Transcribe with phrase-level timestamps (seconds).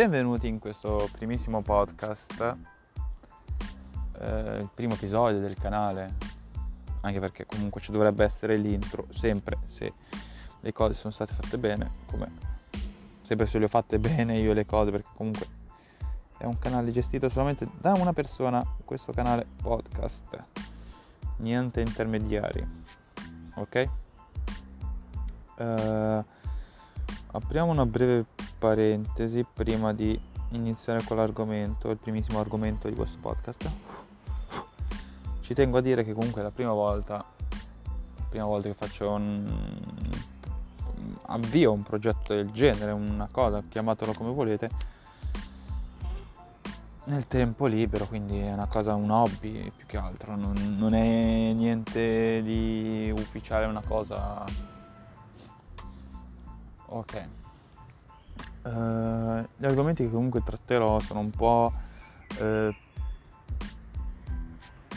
[0.00, 2.56] Benvenuti in questo primissimo podcast,
[4.18, 6.14] eh, il primo episodio del canale,
[7.02, 9.92] anche perché comunque ci dovrebbe essere l'intro, sempre se
[10.58, 12.32] le cose sono state fatte bene, come
[13.24, 15.46] sempre se le ho fatte bene io le cose, perché comunque
[16.38, 20.38] è un canale gestito solamente da una persona, questo canale podcast,
[21.40, 22.66] niente intermediari,
[23.56, 23.88] ok?
[25.58, 26.24] Uh,
[27.32, 28.24] apriamo una breve
[28.60, 33.70] parentesi prima di iniziare con l'argomento, il primissimo argomento di questo podcast.
[35.40, 37.24] Ci tengo a dire che comunque è la prima volta,
[38.28, 39.78] prima volta che faccio un
[41.26, 44.70] avvio un progetto del genere, una cosa, chiamatelo come volete,
[47.04, 51.52] nel tempo libero, quindi è una cosa, un hobby più che altro, non, non è
[51.54, 54.44] niente di ufficiale, una cosa
[56.92, 57.39] Ok.
[58.62, 61.72] Uh, gli argomenti che comunque tratterò sono un po'
[62.40, 62.74] uh,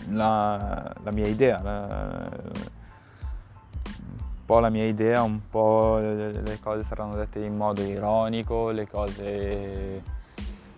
[0.10, 2.30] la, la, mia idea, la,
[3.86, 8.70] un po' la mia idea, un po' le, le, cose saranno dette in modo ironico,
[8.72, 10.04] le cose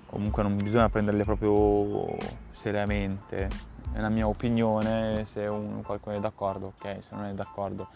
[0.06, 2.16] comunque non bisogna prenderle proprio
[2.62, 3.74] seriamente.
[3.94, 7.88] È la mia opinione, se un, qualcuno è d'accordo, ok, se non è d'accordo,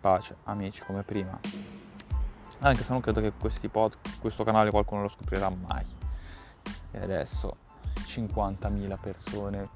[0.00, 1.38] pace, amici come prima
[2.66, 3.32] anche se non credo che
[3.68, 5.84] pod, questo canale qualcuno lo scoprirà mai.
[6.90, 7.56] E adesso
[7.94, 9.68] 50.000 persone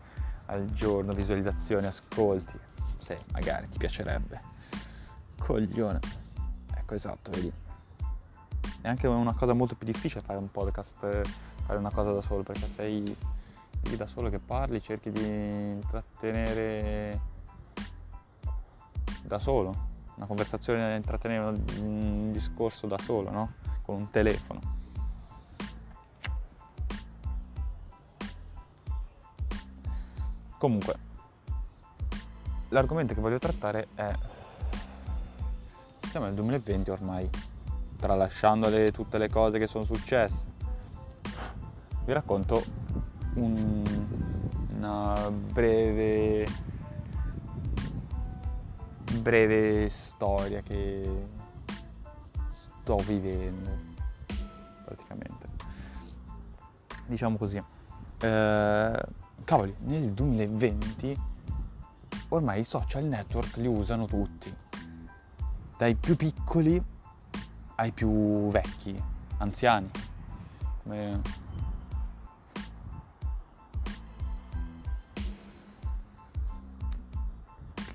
[0.46, 2.58] al giorno, visualizzazioni, ascolti,
[2.98, 4.40] se magari ti piacerebbe.
[5.38, 6.00] Coglione.
[6.74, 7.52] Ecco esatto, vedi.
[8.80, 10.98] È anche una cosa molto più difficile fare un podcast,
[11.64, 13.16] fare una cosa da solo, perché sei
[13.82, 17.20] lì da solo che parli, cerchi di intrattenere
[19.22, 19.88] da solo
[20.20, 23.52] una conversazione da intrattenere, un discorso da solo, no?
[23.80, 24.60] Con un telefono.
[30.58, 30.94] Comunque,
[32.68, 34.12] l'argomento che voglio trattare è...
[36.02, 37.30] Siamo nel 2020 ormai,
[37.96, 40.48] tralasciando le, tutte le cose che sono successe.
[42.04, 42.62] Vi racconto
[43.36, 43.82] un,
[44.76, 46.44] una breve
[49.18, 51.26] breve storia che
[52.82, 53.70] sto vivendo
[54.84, 55.46] praticamente.
[57.06, 57.62] Diciamo così.
[58.22, 59.02] Eh,
[59.44, 61.18] cavoli nel 2020
[62.28, 64.54] ormai i social network li usano tutti.
[65.76, 66.82] Dai più piccoli
[67.76, 69.02] ai più vecchi
[69.38, 69.90] anziani
[70.82, 71.20] come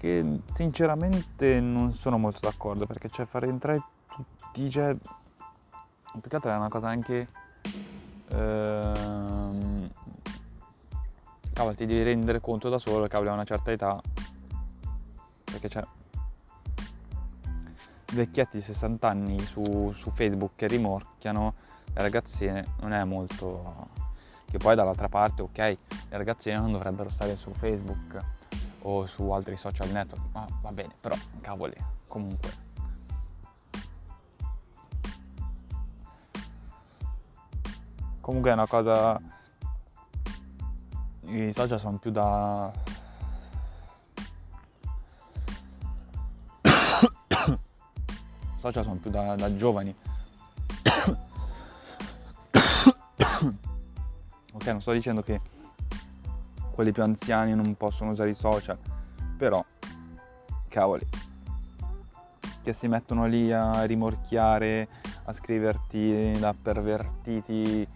[0.05, 6.55] che sinceramente non sono molto d'accordo perché cioè fare entrare tutti, cioè più che è
[6.55, 7.27] una cosa anche
[8.29, 9.89] ehm,
[11.53, 13.99] cavolo ti devi rendere conto da solo che a una certa età.
[15.43, 15.83] Perché c'è
[18.13, 21.53] vecchietti di 60 anni su, su Facebook che rimorchiano
[21.93, 23.87] le ragazzine non è molto
[24.49, 25.77] che poi dall'altra parte ok le
[26.09, 28.44] ragazzine non dovrebbero stare su Facebook
[28.87, 31.75] o su altri social network, ma va bene, però cavoli,
[32.07, 32.63] comunque.
[38.21, 39.19] Comunque è una cosa...
[41.23, 42.71] I social sono più da...
[48.59, 49.95] social sono più da, da giovani.
[54.53, 55.41] ok, non sto dicendo che
[56.75, 58.77] quelli più anziani non possono usare i social,
[59.37, 59.63] però
[60.67, 61.07] cavoli,
[62.63, 64.89] che si mettono lì a rimorchiare,
[65.23, 67.87] a scriverti da pervertiti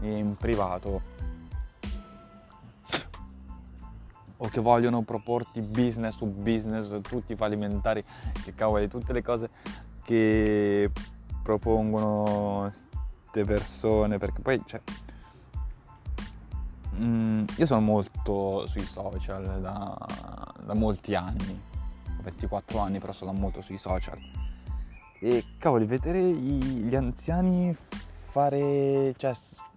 [0.00, 1.02] in privato.
[4.38, 8.02] O che vogliono proporti business su business, tutti fallimentari,
[8.42, 9.50] che cavoli, tutte le cose
[10.02, 10.90] che
[11.42, 12.72] propongono
[13.30, 14.80] queste persone, perché poi cioè,
[16.94, 19.96] Mm, io sono molto sui social da,
[20.64, 21.60] da molti anni,
[22.06, 24.18] ho 24 anni però sono molto sui social.
[25.20, 27.76] E cavoli, vedere gli anziani
[28.30, 29.34] fare, cioè,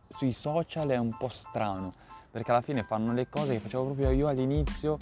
[0.08, 1.94] sui social è un po' strano,
[2.32, 4.98] perché alla fine fanno le cose che facevo proprio io all'inizio.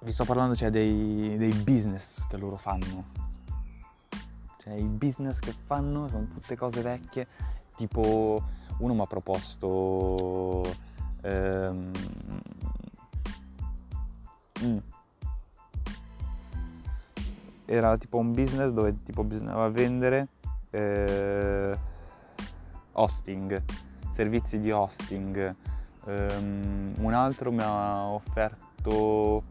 [0.00, 3.04] Vi sto parlando cioè, dei, dei business che loro fanno.
[4.58, 7.26] Cioè, i business che fanno sono tutte cose vecchie,
[7.76, 8.42] tipo
[8.78, 10.62] uno mi ha proposto
[11.22, 11.90] ehm,
[14.62, 14.78] mm,
[17.66, 20.28] era tipo un business dove tipo bisognava vendere
[20.70, 21.76] eh,
[22.92, 23.62] hosting,
[24.14, 25.54] servizi di hosting.
[26.04, 29.42] Um, un altro mi ha offerto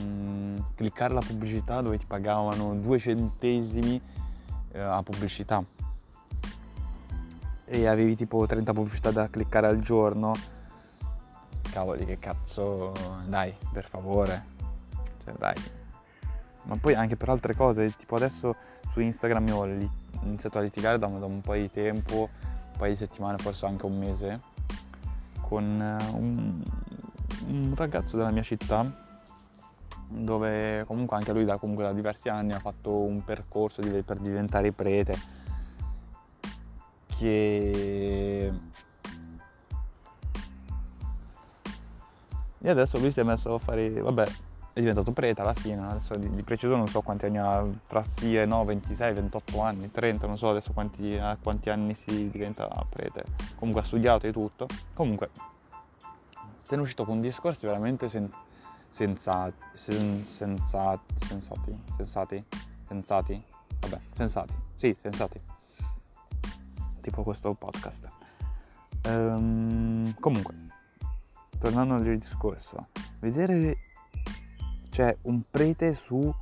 [0.00, 4.00] um, cliccare la pubblicità dove ti pagavano due centesimi
[4.72, 5.64] uh, a pubblicità
[7.70, 10.32] e avevi tipo 30 pubblicità da cliccare al giorno.
[11.70, 12.92] Cavoli, che cazzo,
[13.26, 14.44] dai, per favore.
[15.24, 15.54] Cioè, dai.
[16.64, 18.54] Ma poi anche per altre cose, tipo adesso
[18.92, 19.66] su Instagram io ho
[20.22, 23.86] iniziato a litigare da, da un po' di tempo, un paio di settimane, forse anche
[23.86, 24.40] un mese,
[25.40, 26.62] con eh, un,
[27.46, 29.06] un ragazzo della mia città
[30.10, 34.16] dove comunque anche lui da, comunque da diversi anni ha fatto un percorso di, per
[34.16, 35.36] diventare prete
[37.18, 38.52] che
[42.60, 44.24] e adesso lui si è messo a fare vabbè
[44.78, 48.04] è diventato prete alla fine adesso di, di preciso non so quanti anni ha tra
[48.16, 52.30] sì e no 26 28 anni 30 non so adesso quanti, a quanti anni si
[52.30, 53.24] diventa prete.
[53.56, 54.66] Comunque ha studiato e tutto.
[54.94, 55.30] Comunque
[56.60, 58.30] se ne è uscito con discorsi veramente sen,
[58.90, 62.44] sensati, sen, sensati sensati sensati
[62.86, 63.42] sensati
[63.80, 65.40] vabbè sensati sì sensati.
[67.00, 68.08] Tipo questo podcast.
[69.02, 70.54] Ehm, comunque,
[71.58, 72.88] tornando al discorso,
[73.20, 73.76] vedere
[74.90, 76.32] c'è un prete su,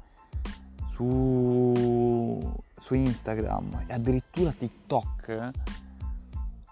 [0.94, 5.50] su, su Instagram e addirittura TikTok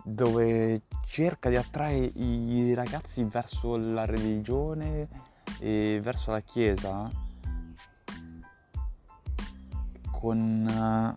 [0.05, 5.08] dove cerca di attrarre i ragazzi verso la religione
[5.61, 7.11] e verso la chiesa
[10.11, 11.17] con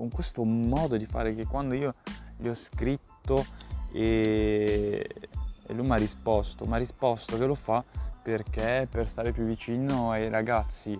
[0.00, 1.92] con questo modo di fare che quando io
[2.38, 3.44] gli ho scritto
[3.92, 5.08] e,
[5.66, 7.84] e lui mi ha risposto, mi ha risposto che lo fa
[8.22, 10.98] perché per stare più vicino ai ragazzi.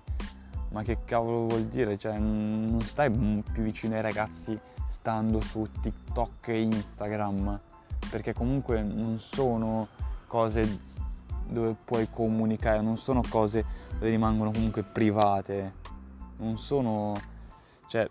[0.72, 1.98] Ma che cavolo vuol dire?
[1.98, 4.58] Cioè, non stai più vicino ai ragazzi
[4.88, 7.58] stando su TikTok e Instagram,
[8.10, 9.88] perché comunque non sono
[10.26, 10.88] cose
[11.48, 13.64] dove puoi comunicare, non sono cose
[13.94, 15.72] dove rimangono comunque private,
[16.36, 17.14] non sono...
[17.88, 18.08] cioè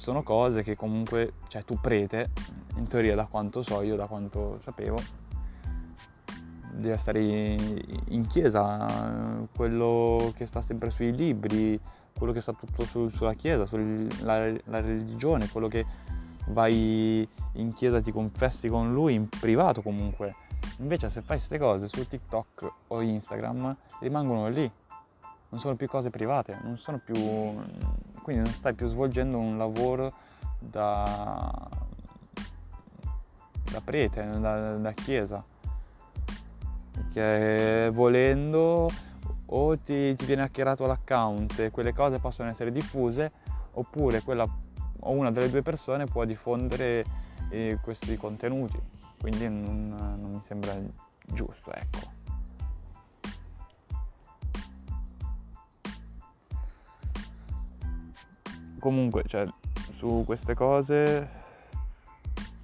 [0.00, 2.30] sono cose che comunque, cioè tu prete,
[2.76, 4.96] in teoria da quanto so io, da quanto sapevo,
[6.72, 11.78] deve stare in chiesa, quello che sta sempre sui libri,
[12.16, 15.84] quello che sta tutto su, sulla chiesa, sulla la religione, quello che
[16.48, 20.34] vai in chiesa ti confessi con lui in privato comunque.
[20.78, 24.70] Invece se fai queste cose su TikTok o Instagram rimangono lì,
[25.50, 27.14] non sono più cose private, non sono più
[28.22, 30.12] quindi non stai più svolgendo un lavoro
[30.58, 31.68] da,
[33.70, 35.42] da prete, da, da chiesa,
[37.12, 38.88] che volendo
[39.46, 43.32] o ti, ti, viene hackerato l'account e quelle cose possono essere diffuse
[43.72, 44.46] oppure quella
[45.02, 47.04] o una delle due persone può diffondere
[47.48, 48.78] eh, questi contenuti.
[49.20, 50.74] Quindi non, non mi sembra
[51.26, 52.19] giusto ecco
[58.80, 59.46] comunque, cioè,
[59.96, 61.28] su queste cose,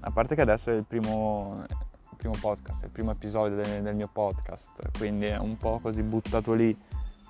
[0.00, 3.94] a parte che adesso è il primo, il primo podcast, il primo episodio del, del,
[3.94, 6.76] mio podcast, quindi è un po' così buttato lì,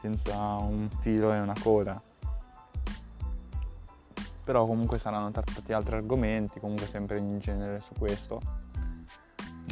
[0.01, 2.01] senza un filo e una coda.
[4.45, 8.41] Però comunque saranno trattati altri argomenti, comunque sempre in genere su questo,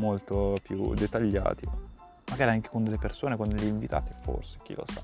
[0.00, 1.68] molto più dettagliati.
[2.30, 5.00] Magari anche con delle persone, con degli invitati, forse, chi lo sa.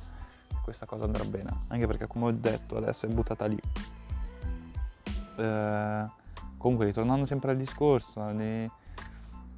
[0.65, 3.59] Questa cosa andrà bene, anche perché come ho detto adesso è buttata lì
[5.41, 6.05] eh,
[6.57, 8.71] comunque ritornando sempre al discorso, le,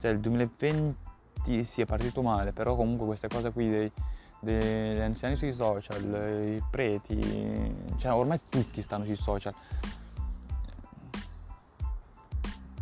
[0.01, 3.93] cioè il 2020 sì è partito male, però comunque queste cose qui dei,
[4.41, 9.55] degli anziani sui social, i preti, cioè ormai tutti stanno sui social.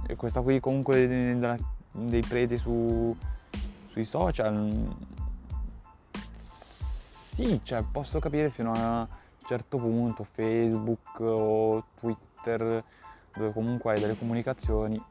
[0.06, 1.56] E questa qui comunque dei,
[1.92, 3.16] dei preti su,
[3.90, 4.88] sui social,
[7.34, 11.84] sì, cioè posso capire fino a un certo punto, Facebook o
[13.40, 15.02] dove comunque hai delle comunicazioni,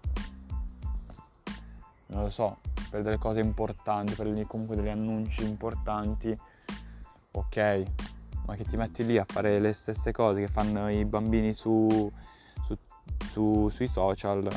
[2.07, 2.57] non lo so,
[2.89, 6.38] per delle cose importanti, per comunque degli annunci importanti,
[7.31, 7.83] ok,
[8.45, 12.12] ma che ti metti lì a fare le stesse cose che fanno i bambini su,
[12.65, 12.77] su,
[13.31, 14.48] su, sui social,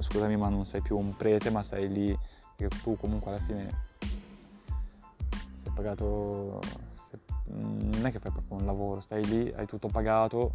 [0.00, 2.18] scusami ma non sei più un prete ma sei lì
[2.56, 3.86] che tu comunque alla fine
[5.62, 6.60] sei pagato
[7.44, 10.50] non è che fai proprio un lavoro stai lì hai tutto pagato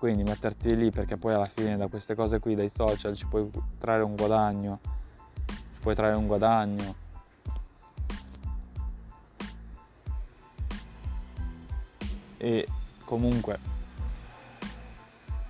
[0.00, 3.48] quindi metterti lì perché poi alla fine da queste cose qui, dai social, ci puoi
[3.78, 4.80] trarre un guadagno,
[5.46, 6.94] ci puoi trarre un guadagno.
[12.38, 12.66] E
[13.04, 13.58] comunque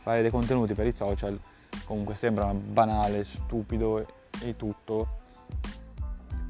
[0.02, 1.38] fare dei contenuti per i social
[1.90, 4.06] comunque sembra banale, stupido
[4.42, 5.08] e, tutto,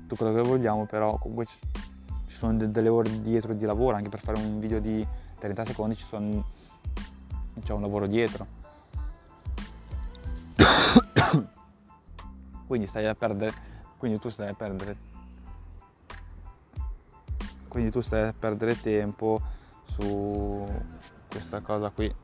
[0.07, 4.11] tutto quello che vogliamo, però comunque ci, sono de- delle ore dietro di lavoro, anche
[4.11, 5.07] per fare un video di
[5.39, 6.45] 30 secondi ci sono,
[7.63, 8.47] c'è un lavoro dietro.
[12.67, 13.53] quindi stai a perdere,
[13.97, 14.97] quindi tu stai a perdere,
[17.69, 19.41] quindi tu stai a perdere tempo
[19.85, 20.67] su
[21.29, 22.15] questa cosa qui.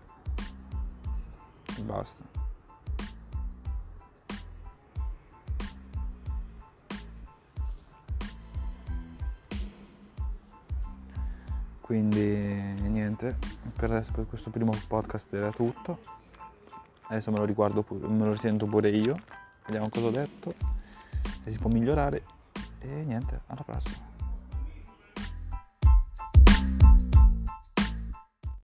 [1.83, 2.36] Basta.
[11.87, 13.37] Quindi niente
[13.77, 16.01] per adesso per questo primo podcast era tutto.
[17.09, 19.17] Adesso me lo riguardo pure, me lo risento pure io.
[19.65, 20.55] Vediamo cosa ho detto.
[21.45, 22.23] Se si può migliorare.
[22.81, 24.06] E niente alla prossima